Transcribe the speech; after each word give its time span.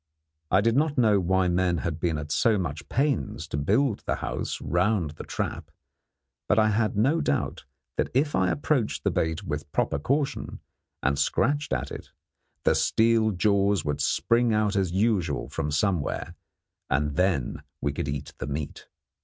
I 0.49 0.61
did 0.61 0.75
not 0.75 0.97
know 0.97 1.19
why 1.19 1.47
men 1.47 1.77
had 1.77 1.99
been 1.99 2.17
at 2.17 2.31
so 2.31 2.57
much 2.57 2.89
pains 2.89 3.47
to 3.49 3.55
build 3.55 3.99
the 4.07 4.15
house 4.15 4.59
round 4.59 5.11
the 5.11 5.23
trap, 5.23 5.69
but 6.49 6.57
I 6.57 6.69
had 6.69 6.97
no 6.97 7.21
doubt 7.21 7.65
that 7.97 8.09
if 8.15 8.33
I 8.35 8.49
approached 8.49 9.03
the 9.03 9.11
bait 9.11 9.43
with 9.43 9.71
proper 9.71 9.99
caution, 9.99 10.59
and 11.03 11.19
scratched 11.19 11.71
at 11.71 11.91
it, 11.91 12.09
the 12.63 12.73
steel 12.73 13.29
jaws 13.29 13.85
would 13.85 14.01
spring 14.01 14.55
out 14.55 14.75
as 14.75 14.91
usual 14.91 15.49
from 15.49 15.69
somewhere, 15.69 16.33
and 16.89 17.15
then 17.15 17.61
we 17.79 17.93
could 17.93 18.07
eat 18.07 18.33
the 18.39 18.47
meat. 18.47 18.87